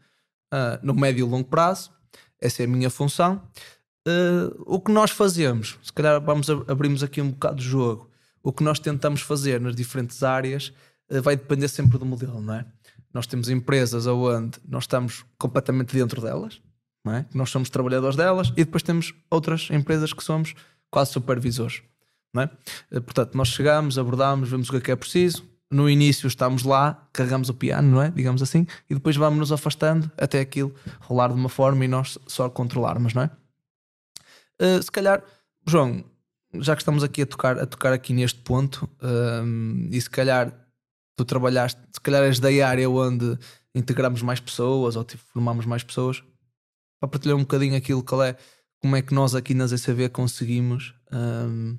uh, 0.52 0.78
no 0.82 0.94
médio 0.94 1.26
e 1.26 1.30
longo 1.30 1.48
prazo. 1.48 1.90
Essa 2.38 2.62
é 2.62 2.66
a 2.66 2.68
minha 2.68 2.90
função. 2.90 3.42
o 4.66 4.80
que 4.80 4.90
nós 4.90 5.10
fazemos, 5.10 5.78
se 5.82 5.92
calhar 5.92 6.20
vamos 6.20 6.48
abrimos 6.68 7.02
aqui 7.02 7.20
um 7.20 7.30
bocado 7.30 7.56
de 7.56 7.64
jogo. 7.64 8.10
O 8.42 8.50
que 8.50 8.62
nós 8.62 8.78
tentamos 8.78 9.20
fazer 9.20 9.60
nas 9.60 9.76
diferentes 9.76 10.22
áreas 10.22 10.72
vai 11.22 11.36
depender 11.36 11.68
sempre 11.68 11.98
do 11.98 12.06
modelo, 12.06 12.40
não 12.40 12.54
é? 12.54 12.64
Nós 13.12 13.26
temos 13.26 13.50
empresas 13.50 14.06
onde 14.06 14.58
nós 14.66 14.84
estamos 14.84 15.24
completamente 15.38 15.94
dentro 15.94 16.22
delas, 16.22 16.62
não 17.04 17.12
é? 17.12 17.26
nós 17.34 17.50
somos 17.50 17.68
trabalhadores 17.68 18.16
delas, 18.16 18.48
e 18.56 18.64
depois 18.64 18.82
temos 18.82 19.12
outras 19.30 19.68
empresas 19.70 20.14
que 20.14 20.24
somos 20.24 20.54
quase 20.90 21.12
supervisores. 21.12 21.82
Não 22.32 22.42
é? 22.42 22.50
Eh, 22.90 23.00
portanto, 23.00 23.34
nós 23.34 23.48
chegamos, 23.48 23.98
abordamos, 23.98 24.48
vemos 24.48 24.68
o 24.68 24.72
que 24.72 24.78
é 24.78 24.80
que 24.80 24.90
é 24.90 24.96
preciso. 24.96 25.44
No 25.70 25.88
início 25.88 26.26
estamos 26.26 26.64
lá, 26.64 27.08
carregamos 27.12 27.48
o 27.48 27.54
piano, 27.54 27.88
não 27.88 28.02
é? 28.02 28.10
Digamos 28.10 28.42
assim, 28.42 28.66
e 28.88 28.94
depois 28.94 29.16
vamos 29.16 29.38
nos 29.38 29.52
afastando 29.52 30.10
até 30.16 30.40
aquilo 30.40 30.74
rolar 31.00 31.28
de 31.28 31.34
uma 31.34 31.48
forma 31.48 31.84
e 31.84 31.88
nós 31.88 32.18
só 32.26 32.48
controlarmos, 32.50 33.14
não 33.14 33.22
é? 33.22 33.30
Uh, 34.60 34.82
se 34.82 34.90
calhar, 34.90 35.22
João, 35.66 36.04
já 36.54 36.74
que 36.74 36.82
estamos 36.82 37.04
aqui 37.04 37.22
a 37.22 37.26
tocar, 37.26 37.58
a 37.58 37.66
tocar 37.66 37.92
aqui 37.92 38.12
neste 38.12 38.40
ponto, 38.40 38.90
uh, 39.00 39.88
e 39.90 40.00
se 40.00 40.10
calhar 40.10 40.52
tu 41.16 41.24
trabalhaste, 41.24 41.80
se 41.92 42.00
calhar 42.00 42.24
és 42.24 42.40
da 42.40 42.48
área 42.66 42.90
onde 42.90 43.38
integramos 43.74 44.22
mais 44.22 44.40
pessoas 44.40 44.96
ou 44.96 45.04
tipo, 45.04 45.22
formamos 45.32 45.66
mais 45.66 45.84
pessoas, 45.84 46.22
para 46.98 47.08
partilhar 47.08 47.36
um 47.36 47.40
bocadinho 47.40 47.76
aquilo 47.76 48.02
que 48.02 48.14
é, 48.16 48.36
como 48.80 48.96
é 48.96 49.02
que 49.02 49.14
nós 49.14 49.34
aqui 49.34 49.54
nas 49.54 49.72
ECV 49.72 50.08
conseguimos 50.08 50.94
um, 51.12 51.78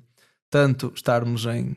tanto 0.52 0.92
estarmos 0.94 1.46
em 1.46 1.74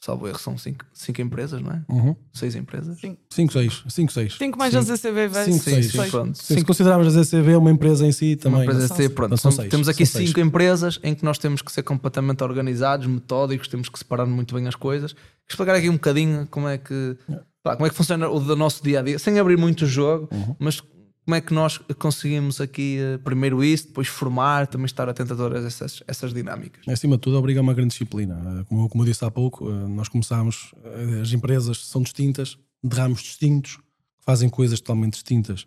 salvo 0.00 0.26
erro, 0.26 0.38
são 0.38 0.56
cinco, 0.56 0.84
cinco 0.92 1.20
empresas, 1.20 1.60
não 1.60 1.72
é? 1.72 1.82
Uhum. 1.88 2.16
Seis 2.32 2.54
empresas? 2.56 2.98
Cinco, 2.98 3.20
cinco 3.30 3.52
seis. 3.52 3.84
Cinco, 3.88 4.12
seis. 4.12 4.36
Cinco 4.36 4.58
mais 4.58 4.74
as 4.74 4.88
ECV, 4.88 5.28
vai. 5.28 5.44
Cinco, 5.44 5.62
seis. 5.62 5.90
seis. 5.90 6.10
Pronto. 6.10 6.38
Sim, 6.38 6.58
se 6.58 6.64
considerarmos 6.64 7.16
as 7.16 7.32
ECV 7.32 7.56
uma 7.56 7.70
empresa 7.70 8.06
em 8.06 8.12
si 8.12 8.34
também. 8.36 8.60
Uma 8.60 8.64
empresa 8.64 8.92
em 8.92 8.96
si, 8.96 9.08
pronto. 9.08 9.36
São, 9.36 9.50
seis. 9.50 9.68
Temos 9.68 9.88
aqui 9.88 10.06
cinco 10.06 10.40
empresas 10.40 10.98
em 11.02 11.14
que 11.14 11.24
nós 11.24 11.38
temos 11.38 11.62
que 11.62 11.70
ser 11.70 11.82
completamente 11.82 12.42
organizados, 12.42 13.06
metódicos, 13.06 13.68
temos 13.68 13.88
que 13.88 13.98
separar 13.98 14.26
muito 14.26 14.54
bem 14.54 14.66
as 14.66 14.74
coisas. 14.76 15.14
Explicar 15.48 15.74
aqui 15.74 15.88
um 15.88 15.94
bocadinho 15.94 16.46
como 16.48 16.68
é 16.68 16.78
que, 16.78 17.16
pá, 17.62 17.74
como 17.76 17.86
é 17.86 17.90
que 17.90 17.96
funciona 17.96 18.28
o 18.28 18.40
do 18.40 18.56
nosso 18.56 18.82
dia 18.82 19.00
a 19.00 19.02
dia, 19.02 19.18
sem 19.18 19.38
abrir 19.38 19.58
muito 19.58 19.82
o 19.82 19.86
jogo, 19.86 20.28
uhum. 20.32 20.56
mas 20.58 20.82
como 21.24 21.36
é 21.36 21.40
que 21.40 21.54
nós 21.54 21.78
conseguimos 21.98 22.60
aqui 22.60 22.98
uh, 22.98 23.18
primeiro 23.20 23.62
isso, 23.62 23.86
depois 23.86 24.08
formar, 24.08 24.66
também 24.66 24.86
estar 24.86 25.08
atento 25.08 25.34
a 25.34 25.36
todas 25.36 25.64
essas, 25.64 26.02
essas 26.08 26.34
dinâmicas? 26.34 26.86
Acima 26.88 27.16
de 27.16 27.20
tudo, 27.20 27.38
obriga 27.38 27.60
a 27.60 27.62
uma 27.62 27.72
grande 27.72 27.90
disciplina. 27.90 28.34
Uh, 28.34 28.64
como, 28.64 28.88
como 28.88 29.04
eu 29.04 29.08
disse 29.08 29.24
há 29.24 29.30
pouco, 29.30 29.66
uh, 29.68 29.88
nós 29.88 30.08
começámos, 30.08 30.74
as 31.20 31.32
empresas 31.32 31.86
são 31.86 32.02
distintas, 32.02 32.58
de 32.82 32.96
ramos 32.96 33.22
distintos, 33.22 33.78
fazem 34.20 34.48
coisas 34.48 34.80
totalmente 34.80 35.12
distintas. 35.12 35.66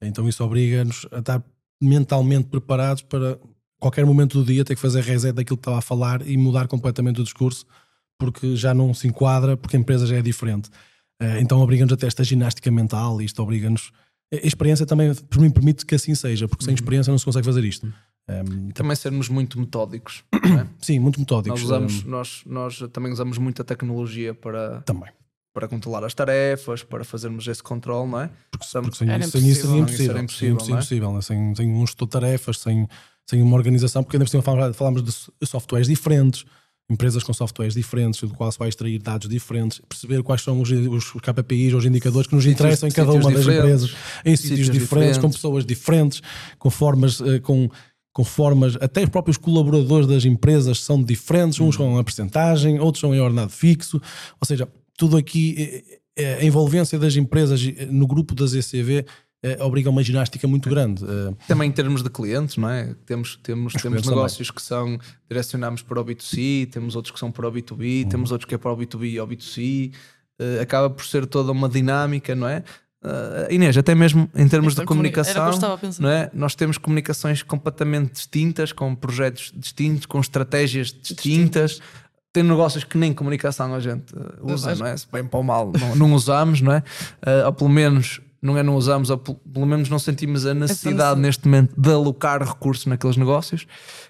Então 0.00 0.28
isso 0.28 0.42
obriga-nos 0.44 1.06
a 1.10 1.18
estar 1.18 1.42
mentalmente 1.80 2.48
preparados 2.48 3.02
para 3.02 3.38
qualquer 3.80 4.06
momento 4.06 4.38
do 4.38 4.44
dia 4.44 4.64
ter 4.64 4.76
que 4.76 4.80
fazer 4.80 5.02
reset 5.02 5.32
daquilo 5.32 5.56
que 5.56 5.62
estava 5.62 5.78
a 5.78 5.82
falar 5.82 6.24
e 6.26 6.36
mudar 6.36 6.68
completamente 6.68 7.20
o 7.20 7.24
discurso 7.24 7.66
porque 8.18 8.54
já 8.54 8.72
não 8.72 8.94
se 8.94 9.08
enquadra, 9.08 9.56
porque 9.56 9.76
a 9.76 9.80
empresa 9.80 10.06
já 10.06 10.16
é 10.16 10.22
diferente. 10.22 10.70
Então 11.40 11.60
obriga-nos 11.60 11.92
até 11.92 12.06
esta 12.06 12.22
ginástica 12.22 12.70
mental 12.70 13.20
e 13.20 13.24
isto 13.24 13.42
obriga-nos 13.42 13.92
a 14.32 14.46
experiência 14.46 14.86
também 14.86 15.14
por 15.14 15.40
mim 15.40 15.50
permite 15.50 15.84
que 15.84 15.94
assim 15.94 16.14
seja, 16.14 16.48
porque 16.48 16.64
sem 16.64 16.72
uhum. 16.72 16.76
experiência 16.76 17.10
não 17.10 17.18
se 17.18 17.24
consegue 17.24 17.44
fazer 17.44 17.64
isto. 17.64 17.86
Um, 18.28 18.70
também 18.70 18.96
sermos 18.96 19.28
muito 19.28 19.58
metódicos. 19.58 20.24
É? 20.34 20.66
Sim, 20.80 20.98
muito 21.00 21.20
metódicos. 21.20 21.60
Nós, 21.60 21.70
usamos, 21.70 22.04
um, 22.04 22.08
nós, 22.08 22.42
nós 22.46 22.82
também 22.92 23.12
usamos 23.12 23.36
muita 23.36 23.62
tecnologia 23.62 24.32
para, 24.32 24.80
também. 24.82 25.10
para 25.52 25.68
controlar 25.68 26.04
as 26.04 26.14
tarefas, 26.14 26.82
para 26.82 27.04
fazermos 27.04 27.46
esse 27.46 27.62
controle, 27.62 28.10
não 28.10 28.20
é? 28.22 28.30
Porque, 28.50 28.66
porque 28.80 28.96
sem, 28.96 29.08
sem, 29.08 29.22
sem, 29.22 29.48
isso 29.48 29.66
seria 29.66 29.80
impossível. 29.80 30.14
Sem, 30.14 30.22
impossível, 30.22 30.60
sem, 30.60 30.74
impossível, 30.74 31.18
é? 31.18 31.22
sem, 31.22 31.54
sem 31.54 31.72
um 31.72 31.86
gestor 31.86 32.08
de 32.08 32.12
tarefas, 32.12 32.58
sem, 32.58 32.88
sem 33.26 33.42
uma 33.42 33.56
organização, 33.56 34.02
porque 34.02 34.16
ainda 34.16 34.24
por 34.24 34.30
cima 34.30 34.72
falamos 34.72 35.02
de 35.02 35.46
softwares 35.46 35.88
diferentes 35.88 36.46
empresas 36.90 37.22
com 37.22 37.32
softwares 37.32 37.74
diferentes, 37.74 38.20
do 38.20 38.34
qual 38.34 38.50
se 38.50 38.58
vai 38.58 38.68
extrair 38.68 38.98
dados 38.98 39.28
diferentes, 39.28 39.80
perceber 39.88 40.22
quais 40.22 40.42
são 40.42 40.60
os, 40.60 40.70
os 40.70 41.12
KPIs, 41.20 41.74
os 41.74 41.84
indicadores 41.84 42.26
que 42.26 42.34
nos 42.34 42.46
interessam 42.46 42.88
em 42.88 42.92
cada 42.92 43.12
uma 43.12 43.30
das 43.30 43.46
empresas, 43.46 43.94
em 44.24 44.36
sítios, 44.36 44.40
sítios 44.40 44.66
diferentes, 44.66 44.80
diferentes, 44.80 45.18
com 45.18 45.30
pessoas 45.30 45.64
diferentes, 45.64 46.22
com 46.58 46.70
formas, 46.70 47.20
eh, 47.20 47.38
com, 47.38 47.68
com 48.12 48.24
formas, 48.24 48.76
até 48.80 49.02
os 49.02 49.08
próprios 49.08 49.38
colaboradores 49.38 50.06
das 50.06 50.24
empresas 50.24 50.80
são 50.80 51.02
diferentes, 51.02 51.58
uns 51.60 51.76
são 51.76 51.98
a 51.98 52.04
percentagem, 52.04 52.78
outros 52.78 53.00
são 53.00 53.14
em 53.14 53.20
ordenado 53.20 53.50
fixo, 53.50 54.00
ou 54.40 54.46
seja, 54.46 54.68
tudo 54.96 55.16
aqui, 55.16 55.54
eh, 55.58 55.98
eh, 56.16 56.38
a 56.40 56.44
envolvência 56.44 56.98
das 56.98 57.16
empresas 57.16 57.60
no 57.90 58.06
grupo 58.06 58.34
das 58.34 58.52
ECV 58.52 59.06
é, 59.42 59.60
obriga 59.60 59.90
uma 59.90 60.02
ginástica 60.04 60.46
muito 60.46 60.68
grande. 60.68 61.04
Eh, 61.04 61.34
também 61.48 61.68
em 61.68 61.72
termos 61.72 62.00
de 62.02 62.08
clientes, 62.08 62.56
não 62.56 62.70
é? 62.70 62.94
Temos, 63.04 63.36
temos, 63.42 63.72
temos 63.72 64.06
negócios 64.06 64.48
também. 64.48 64.54
que 64.54 64.62
são 64.62 64.98
direcionamos 65.28 65.82
para 65.82 66.00
o 66.00 66.04
B2C, 66.04 66.70
temos 66.70 66.94
outros 66.94 67.12
que 67.12 67.18
são 67.18 67.32
para 67.32 67.48
o 67.48 67.52
B2B, 67.52 68.04
uhum. 68.04 68.08
temos 68.08 68.30
outros 68.30 68.48
que 68.48 68.54
é 68.54 68.58
para 68.58 68.70
o 68.70 68.76
B2B 68.76 69.10
e 69.10 69.20
o 69.20 69.26
B2C. 69.26 69.92
Uh, 70.40 70.62
acaba 70.62 70.88
por 70.88 71.04
ser 71.04 71.26
toda 71.26 71.50
uma 71.50 71.68
dinâmica, 71.68 72.36
não 72.36 72.46
é? 72.48 72.62
Uh, 73.02 73.52
Inês, 73.52 73.76
até 73.76 73.96
mesmo 73.96 74.30
em 74.32 74.46
termos 74.46 74.76
de 74.76 74.84
comunicação, 74.84 75.50
não 75.98 76.08
é? 76.08 76.30
nós 76.32 76.54
temos 76.54 76.78
comunicações 76.78 77.42
completamente 77.42 78.12
distintas, 78.12 78.70
com 78.70 78.94
projetos 78.94 79.52
distintos, 79.56 80.06
com 80.06 80.20
estratégias 80.20 80.92
distintas. 80.92 81.72
Distinto. 81.72 82.02
Tem 82.32 82.44
negócios 82.44 82.84
que 82.84 82.96
nem 82.96 83.12
comunicação 83.12 83.74
a 83.74 83.80
gente 83.80 84.14
usa, 84.40 84.74
não 84.76 84.86
é? 84.86 84.96
Se 84.96 85.06
bem 85.12 85.24
para 85.24 85.38
o 85.38 85.42
mal, 85.42 85.70
não, 85.78 85.96
não 85.96 86.14
usamos, 86.14 86.60
não 86.60 86.72
é? 86.72 86.78
Uh, 86.78 87.46
ou 87.46 87.52
pelo 87.52 87.68
menos 87.68 88.20
não 88.42 88.58
é 88.58 88.62
não 88.62 88.74
usamos, 88.74 89.08
ou 89.08 89.18
pelo 89.18 89.64
menos 89.64 89.88
não 89.88 90.00
sentimos 90.00 90.44
a 90.44 90.52
necessidade 90.52 91.20
neste 91.20 91.46
momento 91.46 91.80
de 91.80 91.90
alocar 91.90 92.42
recursos 92.42 92.86
naqueles 92.86 93.16
negócios. 93.16 93.66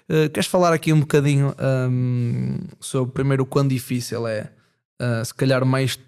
Uh, 0.09 0.27
queres 0.31 0.47
falar 0.47 0.73
aqui 0.73 0.91
um 0.91 1.01
bocadinho 1.01 1.53
um, 1.89 2.57
sobre 2.79 3.13
primeiro 3.13 3.43
o 3.43 3.45
quão 3.45 3.67
difícil 3.67 4.27
é, 4.27 4.51
uh, 4.99 5.23
se 5.23 5.33
calhar 5.33 5.63
mais 5.63 5.99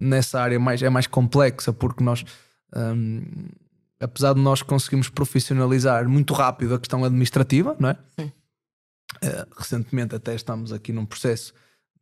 nessa 0.00 0.40
área 0.40 0.58
mais, 0.58 0.82
é 0.82 0.88
mais 0.88 1.06
complexa, 1.06 1.72
porque 1.72 2.02
nós, 2.02 2.24
um, 2.74 3.22
apesar 4.00 4.34
de 4.34 4.40
nós 4.40 4.62
conseguirmos 4.62 5.10
profissionalizar 5.10 6.08
muito 6.08 6.32
rápido 6.32 6.74
a 6.74 6.78
questão 6.78 7.04
administrativa, 7.04 7.76
não 7.78 7.90
é? 7.90 7.96
Sim. 8.18 8.32
Uh, 9.22 9.46
recentemente 9.56 10.14
até 10.14 10.34
estamos 10.34 10.72
aqui 10.72 10.90
num 10.92 11.04
processo 11.04 11.52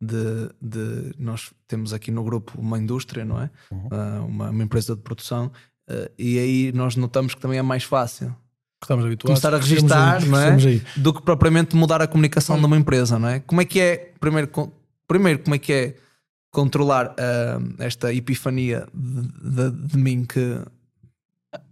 de, 0.01 0.49
de, 0.61 1.13
nós 1.17 1.53
temos 1.67 1.93
aqui 1.93 2.11
no 2.11 2.23
grupo 2.23 2.59
uma 2.59 2.77
indústria, 2.77 3.23
não 3.23 3.41
é? 3.41 3.49
Uhum. 3.71 3.87
Uh, 3.87 4.25
uma, 4.25 4.49
uma, 4.49 4.63
empresa 4.63 4.95
de 4.95 5.01
produção 5.01 5.51
Uh, 5.89 6.09
e 6.17 6.39
aí 6.39 6.71
nós 6.73 6.95
notamos 6.95 7.35
que 7.35 7.41
também 7.41 7.59
é 7.59 7.61
mais 7.61 7.83
fácil 7.83 8.35
estamos 8.83 9.05
habituados, 9.05 9.41
começar 9.41 9.53
a 9.53 9.57
registar 9.57 10.25
não 10.25 10.39
é? 10.39 10.81
do 10.97 11.13
que 11.13 11.21
propriamente 11.21 11.75
mudar 11.75 12.01
a 12.01 12.07
comunicação 12.07 12.59
de 12.59 12.65
uma 12.65 12.77
empresa, 12.77 13.17
não 13.17 13.29
é? 13.29 13.39
Como 13.39 13.61
é 13.61 13.65
que 13.65 13.79
é, 13.79 14.11
primeiro, 14.19 14.49
primeiro 15.07 15.39
como 15.39 15.55
é 15.55 15.59
que 15.59 15.73
é 15.73 15.95
controlar 16.51 17.07
uh, 17.07 17.73
esta 17.79 18.13
epifania 18.13 18.87
de, 18.93 19.21
de, 19.21 19.87
de, 19.87 19.97
mim 19.97 20.23
que 20.23 20.59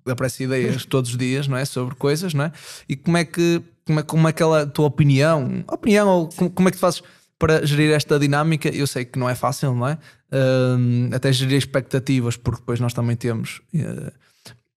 aparece 0.06 0.44
ideias 0.44 0.86
todos 0.86 1.12
os 1.12 1.18
dias, 1.18 1.48
não 1.48 1.58
é? 1.58 1.66
Sobre 1.66 1.96
coisas, 1.96 2.34
não 2.34 2.46
é? 2.46 2.52
E 2.90 2.96
como 2.96 3.18
é 3.18 3.24
que, 3.24 3.62
como 3.86 4.00
é, 4.00 4.04
como 4.04 4.28
é 4.28 4.32
aquela 4.32 4.66
tua 4.66 4.88
opinião, 4.88 5.64
opinião 5.72 6.08
ou 6.08 6.30
como, 6.30 6.50
como 6.50 6.68
é 6.68 6.72
que 6.72 6.78
tu 6.78 6.82
fazes 6.82 7.04
para 7.42 7.66
gerir 7.66 7.92
esta 7.92 8.20
dinâmica? 8.20 8.70
Eu 8.70 8.86
sei 8.86 9.04
que 9.04 9.18
não 9.18 9.28
é 9.28 9.34
fácil, 9.34 9.74
não 9.74 9.88
é? 9.88 9.98
uh, 10.32 11.16
até 11.16 11.34
gerir 11.34 11.58
expectativas, 11.58 12.38
porque 12.38 12.62
depois 12.62 12.80
nós 12.80 12.94
também 12.94 13.16
temos. 13.16 13.62
Uh, 13.74 14.12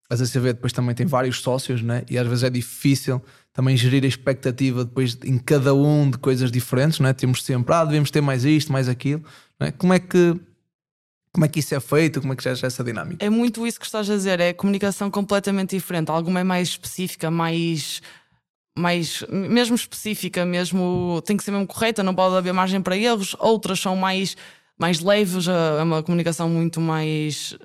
as 0.09 0.21
ACV 0.21 0.53
depois 0.53 0.71
também 0.71 0.93
tem 0.93 1.05
vários 1.05 1.41
sócios, 1.41 1.81
né? 1.81 2.03
e 2.09 2.17
às 2.17 2.27
vezes 2.27 2.43
é 2.43 2.49
difícil 2.49 3.21
também 3.51 3.75
gerir 3.75 4.03
a 4.03 4.07
expectativa 4.07 4.85
depois 4.85 5.17
em 5.23 5.39
cada 5.39 5.73
um 5.73 6.09
de 6.09 6.19
coisas 6.19 6.51
diferentes, 6.51 6.99
né? 6.99 7.13
temos 7.13 7.43
sempre, 7.43 7.73
ah, 7.73 7.83
devemos 7.83 8.11
ter 8.11 8.21
mais 8.21 8.45
isto, 8.45 8.71
mais 8.71 8.87
aquilo. 8.87 9.23
Né? 9.59 9.71
Como 9.71 9.91
é 9.91 9.99
que 9.99 10.39
como 11.31 11.45
é 11.45 11.47
que 11.47 11.61
isso 11.61 11.73
é 11.73 11.79
feito? 11.79 12.21
Como 12.21 12.31
é 12.31 12.35
que 12.35 12.43
já 12.43 12.51
é 12.51 12.53
essa 12.53 12.83
dinâmica? 12.83 13.25
É 13.25 13.29
muito 13.29 13.65
isso 13.65 13.79
que 13.79 13.87
estás 13.87 14.07
a 14.07 14.15
dizer, 14.15 14.39
é 14.39 14.53
comunicação 14.53 15.09
completamente 15.09 15.75
diferente. 15.75 16.11
Alguma 16.11 16.41
é 16.41 16.43
mais 16.43 16.67
específica, 16.67 17.31
mais, 17.31 18.03
mais 18.77 19.23
mesmo 19.29 19.75
específica, 19.75 20.45
mesmo 20.45 21.21
tem 21.25 21.37
que 21.37 21.43
ser 21.43 21.51
mesmo 21.51 21.67
correta, 21.67 22.01
não 22.03 22.15
pode 22.15 22.35
haver 22.35 22.53
margem 22.53 22.81
para 22.81 22.97
erros. 22.97 23.35
Outras 23.39 23.79
são 23.79 23.95
mais 23.95 24.35
mais 24.77 24.99
leves, 24.99 25.47
é 25.47 25.83
uma 25.83 26.01
comunicação 26.01 26.49
muito 26.49 26.81
mais 26.81 27.55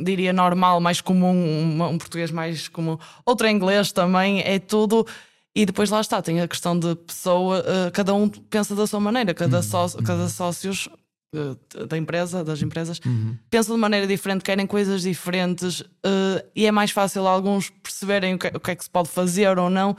diria 0.00 0.32
normal, 0.32 0.80
mais 0.80 1.00
comum, 1.00 1.34
um, 1.34 1.82
um, 1.82 1.98
português 1.98 2.30
mais 2.30 2.68
comum, 2.68 2.96
outro 3.24 3.46
em 3.46 3.56
inglês 3.56 3.90
também, 3.90 4.40
é 4.40 4.58
tudo. 4.58 5.06
E 5.54 5.64
depois 5.66 5.90
lá 5.90 6.00
está, 6.00 6.20
tem 6.20 6.40
a 6.40 6.48
questão 6.48 6.78
de 6.78 6.94
pessoa, 6.96 7.60
uh, 7.60 7.90
cada 7.92 8.12
um 8.14 8.28
pensa 8.28 8.74
da 8.74 8.86
sua 8.86 9.00
maneira, 9.00 9.32
cada, 9.34 9.58
uhum. 9.58 9.62
sócio, 9.62 10.02
cada 10.02 10.22
uhum. 10.22 10.28
sócios 10.28 10.88
uh, 11.34 11.86
da 11.86 11.96
empresa, 11.96 12.42
das 12.42 12.60
empresas, 12.60 13.00
uhum. 13.04 13.36
pensam 13.50 13.74
de 13.74 13.80
maneira 13.80 14.06
diferente, 14.06 14.42
querem 14.42 14.66
coisas 14.66 15.02
diferentes 15.02 15.80
uh, 15.80 16.44
e 16.56 16.66
é 16.66 16.72
mais 16.72 16.90
fácil 16.90 17.26
alguns 17.26 17.70
perceberem 17.70 18.34
o 18.34 18.38
que, 18.38 18.48
o 18.48 18.60
que 18.60 18.70
é 18.72 18.76
que 18.76 18.84
se 18.84 18.90
pode 18.90 19.08
fazer 19.08 19.58
ou 19.58 19.70
não 19.70 19.96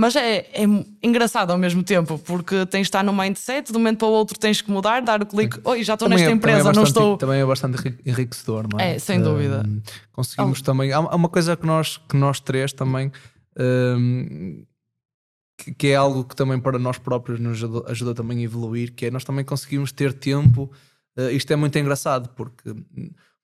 mas 0.00 0.16
é, 0.16 0.48
é 0.54 0.64
engraçado 1.02 1.50
ao 1.50 1.58
mesmo 1.58 1.82
tempo, 1.82 2.18
porque 2.20 2.64
tens 2.64 2.80
de 2.80 2.88
estar 2.88 3.04
no 3.04 3.12
mindset, 3.12 3.70
de 3.70 3.76
um 3.76 3.80
momento 3.80 3.98
para 3.98 4.08
o 4.08 4.12
outro 4.12 4.38
tens 4.38 4.62
que 4.62 4.70
mudar, 4.70 5.02
dar 5.02 5.22
o 5.22 5.26
clique, 5.26 5.60
oi, 5.62 5.84
já 5.84 5.92
estou 5.92 6.08
também 6.08 6.24
nesta 6.24 6.32
é, 6.32 6.34
empresa, 6.34 6.60
é 6.60 6.62
bastante, 6.62 6.76
não 6.76 6.84
estou. 6.84 7.16
Também 7.18 7.38
é 7.38 7.44
bastante 7.44 7.98
enriquecedor, 8.06 8.66
não 8.72 8.80
é? 8.80 8.94
É, 8.94 8.98
sem 8.98 9.20
dúvida. 9.20 9.62
Um, 9.66 9.82
conseguimos 10.10 10.60
oh. 10.60 10.64
também. 10.64 10.90
Há 10.90 11.00
uma 11.00 11.28
coisa 11.28 11.54
que 11.54 11.66
nós, 11.66 11.98
que 11.98 12.16
nós 12.16 12.40
três 12.40 12.72
também. 12.72 13.12
Um, 13.58 14.64
que, 15.58 15.74
que, 15.74 15.86
é 15.88 15.96
algo 15.96 16.24
que 16.24 16.34
também 16.34 16.58
para 16.58 16.78
nós 16.78 16.96
próprios 16.96 17.38
nos 17.38 17.58
ajuda, 17.58 17.90
ajuda 17.90 18.14
também 18.14 18.38
a 18.38 18.42
evoluir, 18.42 18.94
que 18.94 19.04
é 19.04 19.10
nós 19.10 19.22
também 19.22 19.44
conseguimos 19.44 19.92
ter 19.92 20.14
tempo. 20.14 20.72
Uh, 21.14 21.28
isto 21.30 21.52
é 21.52 21.56
muito 21.56 21.78
engraçado, 21.78 22.30
porque 22.30 22.74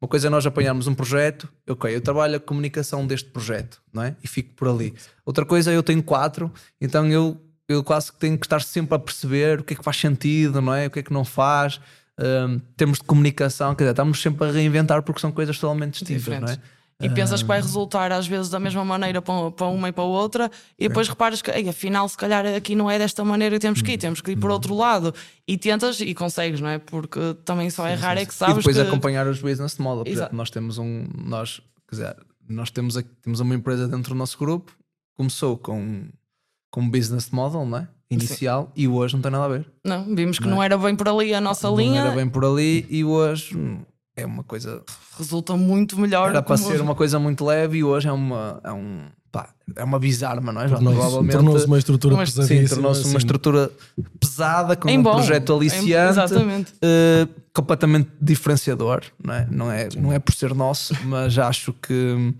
uma 0.00 0.08
coisa 0.08 0.26
é 0.26 0.30
nós 0.30 0.44
apanharmos 0.44 0.86
um 0.86 0.94
projeto, 0.94 1.48
ok, 1.68 1.94
eu 1.94 2.00
trabalho 2.00 2.36
a 2.36 2.40
comunicação 2.40 3.06
deste 3.06 3.30
projeto, 3.30 3.80
não 3.92 4.02
é? 4.02 4.14
E 4.22 4.28
fico 4.28 4.54
por 4.54 4.68
ali. 4.68 4.94
Outra 5.24 5.44
coisa 5.46 5.72
é 5.72 5.76
eu 5.76 5.82
tenho 5.82 6.02
quatro, 6.02 6.52
então 6.80 7.06
eu, 7.10 7.40
eu 7.68 7.82
quase 7.82 8.12
que 8.12 8.18
tenho 8.18 8.38
que 8.38 8.44
estar 8.44 8.60
sempre 8.60 8.94
a 8.94 8.98
perceber 8.98 9.60
o 9.60 9.64
que 9.64 9.72
é 9.72 9.76
que 9.76 9.82
faz 9.82 9.96
sentido, 9.96 10.60
não 10.60 10.74
é? 10.74 10.86
O 10.86 10.90
que 10.90 10.98
é 10.98 11.02
que 11.02 11.12
não 11.12 11.24
faz. 11.24 11.80
Um, 12.18 12.58
termos 12.76 12.98
de 12.98 13.04
comunicação, 13.04 13.74
quer 13.74 13.84
dizer, 13.84 13.90
estamos 13.90 14.22
sempre 14.22 14.48
a 14.48 14.50
reinventar 14.50 15.02
porque 15.02 15.20
são 15.20 15.30
coisas 15.30 15.58
totalmente 15.58 16.02
distintas, 16.04 16.40
não 16.40 16.48
é? 16.48 16.58
E 17.00 17.10
pensas 17.10 17.42
que 17.42 17.48
vai 17.48 17.60
resultar 17.60 18.10
às 18.10 18.26
vezes 18.26 18.48
da 18.48 18.58
mesma 18.58 18.82
maneira 18.82 19.20
para 19.20 19.66
uma 19.66 19.88
e 19.88 19.92
para 19.92 20.04
outra, 20.04 20.50
e 20.78 20.88
depois 20.88 21.08
reparas 21.08 21.42
que 21.42 21.50
afinal, 21.50 22.08
se 22.08 22.16
calhar 22.16 22.46
aqui 22.46 22.74
não 22.74 22.90
é 22.90 22.98
desta 22.98 23.22
maneira 23.22 23.56
que 23.56 23.60
temos 23.60 23.82
que 23.82 23.92
ir, 23.92 23.98
temos 23.98 24.22
que 24.22 24.30
ir 24.30 24.36
por 24.36 24.50
outro 24.50 24.74
lado. 24.74 25.14
E 25.46 25.58
tentas 25.58 26.00
e 26.00 26.14
consegues, 26.14 26.60
não 26.60 26.70
é? 26.70 26.78
Porque 26.78 27.36
também 27.44 27.68
só 27.68 27.86
errar 27.86 28.16
é 28.16 28.24
que 28.24 28.32
sabes. 28.32 28.54
E 28.54 28.58
depois 28.58 28.76
que... 28.76 28.82
acompanhar 28.82 29.26
os 29.26 29.42
business 29.42 29.76
model. 29.76 30.04
Por 30.04 30.10
exemplo, 30.10 30.36
nós 30.36 30.48
temos 30.48 30.78
um. 30.78 31.06
Nós, 31.14 31.60
quer 31.86 31.96
dizer, 31.96 32.16
nós 32.48 32.70
temos, 32.70 32.96
aqui, 32.96 33.10
temos 33.20 33.40
uma 33.40 33.54
empresa 33.54 33.86
dentro 33.86 34.14
do 34.14 34.18
nosso 34.18 34.38
grupo, 34.38 34.72
começou 35.14 35.58
com, 35.58 36.04
com 36.70 36.80
um 36.80 36.88
business 36.88 37.30
model, 37.30 37.66
não 37.66 37.78
é? 37.78 37.88
Inicial, 38.08 38.66
Sim. 38.74 38.82
e 38.82 38.88
hoje 38.88 39.14
não 39.14 39.20
tem 39.20 39.32
nada 39.32 39.44
a 39.44 39.48
ver. 39.48 39.66
Não, 39.84 40.14
vimos 40.14 40.38
que 40.38 40.44
não, 40.44 40.52
é? 40.52 40.54
não 40.54 40.62
era 40.62 40.78
bem 40.78 40.96
por 40.96 41.08
ali 41.08 41.34
a 41.34 41.40
nossa 41.40 41.68
não 41.68 41.76
linha. 41.76 42.00
Não 42.00 42.06
era 42.06 42.16
bem 42.16 42.28
por 42.28 42.44
ali, 42.44 42.86
e 42.88 43.04
hoje 43.04 43.54
é 44.16 44.24
uma 44.24 44.42
coisa. 44.42 44.82
Resulta 45.18 45.56
muito 45.56 45.98
melhor. 45.98 46.30
Era 46.30 46.42
para 46.42 46.56
ser 46.56 46.80
uma 46.80 46.94
coisa 46.94 47.18
muito 47.18 47.44
leve 47.44 47.78
e 47.78 47.84
hoje 47.84 48.08
é 48.08 48.12
uma. 48.12 48.58
É 48.64 48.72
um, 48.72 49.04
pá, 49.30 49.50
é 49.76 49.84
uma 49.84 49.98
bizarra, 49.98 50.40
não 50.40 50.60
é? 50.60 50.68
Tornou-se 50.68 51.30
tornou 51.30 51.64
uma 51.66 51.78
estrutura 51.78 52.16
mas, 52.16 52.32
Sim, 52.32 52.64
tornou-se 52.66 53.02
assim. 53.02 53.10
uma 53.10 53.18
estrutura 53.18 53.70
pesada, 54.18 54.74
com 54.74 54.88
em 54.88 54.98
um 54.98 55.02
bom, 55.02 55.14
projeto 55.16 55.52
aliciante, 55.52 56.32
uh, 56.32 57.28
completamente 57.52 58.08
diferenciador, 58.20 59.02
não 59.22 59.34
é? 59.34 59.46
Não 59.50 59.70
é, 59.70 59.88
não 59.96 60.12
é 60.12 60.18
por 60.18 60.34
ser 60.34 60.54
nosso, 60.54 60.94
mas 61.04 61.38
acho 61.38 61.74
que 61.74 62.34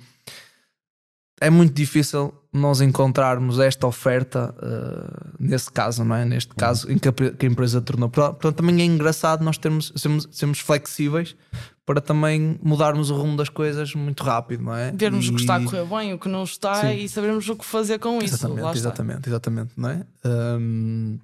é 1.41 1.51
muito 1.51 1.75
difícil 1.75 2.33
nós 2.57 2.81
encontrarmos 2.81 3.59
esta 3.59 3.87
oferta 3.87 4.55
uh, 4.59 5.35
nesse 5.39 5.71
caso, 5.71 6.05
não 6.05 6.17
é? 6.17 6.25
Neste 6.25 6.51
uhum. 6.51 6.57
caso, 6.57 6.91
em 6.91 6.99
que 6.99 7.09
a, 7.09 7.13
que 7.13 7.47
a, 7.47 7.49
empresa 7.49 7.81
tornou. 7.81 8.09
Portanto, 8.09 8.53
também 8.53 8.81
é 8.81 8.85
engraçado 8.85 9.45
nós 9.45 9.59
termos, 9.59 9.93
sermos, 9.97 10.29
sermos 10.31 10.59
flexíveis 10.61 11.37
para 11.85 12.01
também 12.01 12.59
mudarmos 12.61 13.11
o 13.11 13.17
rumo 13.17 13.37
das 13.37 13.49
coisas 13.49 13.95
muito 13.95 14.25
rápido, 14.25 14.65
não 14.65 14.75
é? 14.75 14.91
Vermos 14.93 15.27
e... 15.27 15.31
o 15.31 15.35
que 15.35 15.41
está 15.41 15.57
a 15.57 15.63
correr 15.63 15.85
bem, 15.85 16.13
o 16.15 16.19
que 16.19 16.29
não 16.29 16.43
está 16.43 16.81
Sim. 16.81 16.97
e 16.97 17.09
sabermos 17.09 17.49
o 17.49 17.55
que 17.55 17.65
fazer 17.65 18.01
com 18.01 18.19
isso. 18.19 18.35
Exatamente, 18.35 18.77
exatamente, 18.77 19.29
exatamente, 19.29 19.73
não 19.77 19.89
é? 19.91 20.07
Um, 20.25 21.19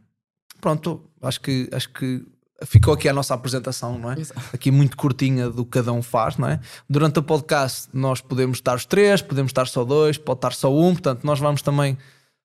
pronto, 0.60 1.02
acho 1.20 1.40
que, 1.40 1.68
acho 1.72 1.88
que 1.92 2.24
ficou 2.64 2.94
aqui 2.94 3.08
a 3.08 3.12
nossa 3.12 3.34
apresentação, 3.34 3.98
não 3.98 4.12
é? 4.12 4.20
Exato. 4.20 4.40
Aqui 4.52 4.70
muito 4.70 4.96
curtinha 4.96 5.48
do 5.50 5.64
que 5.64 5.72
cada 5.72 5.92
um 5.92 6.02
faz, 6.02 6.36
não 6.36 6.48
é? 6.48 6.60
Durante 6.88 7.18
o 7.18 7.22
podcast 7.22 7.88
nós 7.92 8.20
podemos 8.20 8.58
estar 8.58 8.76
os 8.76 8.84
três, 8.84 9.22
podemos 9.22 9.50
estar 9.50 9.66
só 9.66 9.84
dois, 9.84 10.18
pode 10.18 10.38
estar 10.38 10.52
só 10.52 10.72
um, 10.72 10.92
portanto 10.92 11.24
nós 11.24 11.38
vamos 11.38 11.62
também 11.62 11.96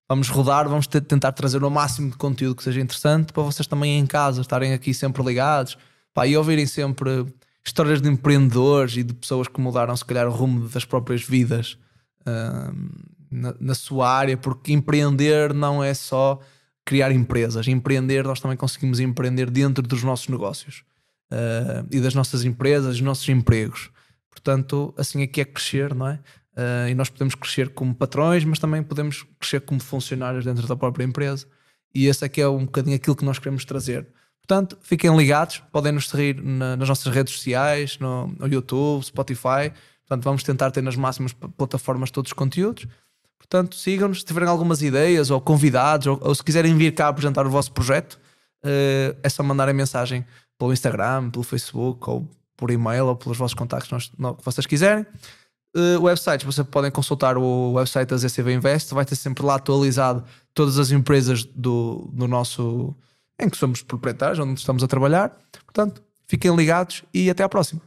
vamos 0.10 0.30
rodar, 0.30 0.70
vamos 0.70 0.88
tentar 0.88 1.34
trazer 1.34 1.64
o 1.64 1.70
máximo 1.70 2.10
de 2.10 2.18
conteúdo 2.18 2.56
que 2.56 2.64
seja 2.64 2.80
interessante 2.80 3.34
para 3.34 3.44
vocês 3.44 3.68
também 3.68 4.00
em 4.00 4.06
casa 4.06 4.42
estarem 4.42 4.74
aqui 4.74 4.94
sempre 4.94 5.22
ligados 5.22 5.78
pá, 6.14 6.26
e 6.26 6.38
ouvirem 6.38 6.66
sempre 6.66 7.26
histórias 7.66 8.02
de 8.02 8.10
empreendedores 8.10 8.96
e 8.96 9.04
de 9.04 9.14
pessoas 9.14 9.48
que 9.48 9.60
mudaram 9.60 9.96
se 9.96 10.06
calhar 10.06 10.28
o 10.28 10.32
rumo 10.32 10.70
das 10.70 10.86
próprias 10.86 11.22
vidas 11.22 11.78
uh, 12.22 12.74
na, 13.30 13.54
na 13.60 13.76
sua 13.76 14.10
área, 14.10 14.38
porque 14.38 14.72
empreender 14.72 15.54
não 15.54 15.84
é 15.84 15.94
só 15.94 16.40
criar 16.88 17.12
empresas. 17.12 17.68
Empreender, 17.68 18.24
nós 18.24 18.40
também 18.40 18.56
conseguimos 18.56 19.02
empreender 19.02 19.52
dentro 19.52 19.86
dos 19.86 20.04
nossos 20.04 20.30
negócios 20.30 20.86
uh, 21.30 21.86
e 21.92 22.00
das 22.00 22.16
nossas 22.16 22.46
empresas, 22.46 22.96
dos 22.96 23.02
nossos 23.02 23.28
empregos. 23.28 23.92
Portanto, 24.32 24.94
assim 24.98 25.22
aqui 25.22 25.42
é 25.42 25.46
crescer, 25.46 25.94
não 25.94 26.08
é? 26.08 26.14
Uh, 26.54 26.90
e 26.90 26.96
nós 26.96 27.10
podemos 27.10 27.36
crescer 27.36 27.70
como 27.70 27.94
patrões, 27.94 28.46
mas 28.46 28.58
também 28.58 28.82
podemos 28.82 29.26
crescer 29.38 29.60
como 29.62 29.82
funcionários 29.82 30.46
dentro 30.46 30.66
da 30.66 30.78
própria 30.78 31.04
empresa. 31.04 31.46
E 31.94 32.08
esse 32.08 32.26
é, 32.26 32.32
é 32.40 32.48
um 32.48 32.64
bocadinho 32.64 32.96
aquilo 32.96 33.18
que 33.18 33.26
nós 33.26 33.38
queremos 33.38 33.66
trazer. 33.66 34.08
Portanto, 34.48 34.78
fiquem 34.82 35.16
ligados, 35.16 35.62
podem 35.74 35.92
nos 35.92 36.08
seguir 36.08 36.42
na, 36.42 36.78
nas 36.78 36.88
nossas 36.88 37.14
redes 37.14 37.34
sociais, 37.34 38.00
no, 38.00 38.28
no, 38.28 38.48
YouTube, 38.48 39.04
Spotify. 39.04 39.74
Portanto, 40.08 40.24
vamos 40.24 40.42
tentar 40.42 40.72
ter 40.72 40.82
nas 40.82 40.96
máximas 40.96 41.34
plataformas 41.34 42.12
todos 42.12 42.30
os 42.30 42.34
conteúdos. 42.34 42.88
Portanto, 43.38 43.76
sigam-nos. 43.76 44.20
Se 44.20 44.26
tiverem 44.26 44.50
algumas 44.50 44.82
ideias 44.82 45.30
ou 45.30 45.40
convidados, 45.40 46.08
ou, 46.08 46.20
ou, 46.22 46.36
se 46.36 46.44
quiserem 46.44 46.76
vir 46.76 46.94
cá 46.94 47.08
apresentar 47.08 47.46
o 47.46 47.50
vosso 47.50 47.72
projeto, 47.72 48.20
uh, 48.64 49.18
é 49.24 49.30
só 49.30 49.44
mandarem 49.44 49.74
mensagem 49.74 50.26
pelo 50.58 50.74
Instagram, 50.74 51.30
pelo 51.30 51.44
Facebook 51.44 52.10
ou 52.10 52.28
por 52.56 52.72
e-mail 52.72 53.08
ou 53.08 53.16
pelos 53.16 53.38
vossos 53.38 53.54
contactos 53.54 54.10
que 54.10 54.44
vocês 54.44 54.66
quiserem. 54.66 55.06
Uh, 55.76 56.02
websites, 56.02 56.44
vocês 56.44 56.66
podem 56.68 56.90
consultar 56.90 57.38
o 57.38 57.74
website 57.74 58.10
da 58.10 58.18
ZCV 58.18 58.54
Invest, 58.54 58.94
vai 58.94 59.06
ter 59.06 59.16
sempre 59.16 59.46
lá 59.46 59.56
atualizado 59.56 60.24
todas 60.54 60.80
as 60.80 60.90
empresas 60.92 61.44
do, 61.44 62.10
do 62.12 62.28
nosso 62.28 62.96
em 63.40 63.50
que 63.50 63.58
somos 63.58 63.84
proprietários, 63.84 64.40
onde 64.40 64.60
estamos 64.60 64.84
a 64.84 64.88
trabalhar. 64.88 65.38
Portanto, 65.66 66.02
fiquem 66.28 66.56
ligados 66.56 67.04
e 67.14 67.30
até 67.30 67.44
à 67.44 67.50
próxima. 67.50 67.82